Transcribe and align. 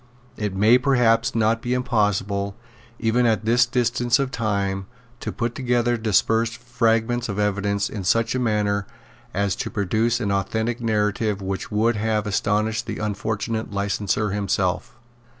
It 0.35 0.55
may 0.55 0.79
perhaps 0.79 1.35
not 1.35 1.61
be 1.61 1.75
impossible, 1.75 2.55
even 2.97 3.27
at 3.27 3.45
this 3.45 3.67
distance 3.67 4.17
of 4.17 4.31
time, 4.31 4.87
to 5.19 5.31
put 5.31 5.53
together 5.53 5.95
dispersed 5.95 6.57
fragments 6.57 7.29
of 7.29 7.37
evidence 7.37 7.87
in 7.87 8.03
such 8.03 8.33
a 8.33 8.39
manner 8.39 8.87
as 9.31 9.55
to 9.57 9.69
produce 9.69 10.19
an 10.19 10.31
authentic 10.31 10.81
narrative 10.81 11.39
which 11.39 11.69
would 11.71 11.97
have 11.97 12.25
astonished 12.25 12.87
the 12.87 12.97
unfortunate 12.97 13.69
licenser 13.69 14.31
himself. 14.33 14.97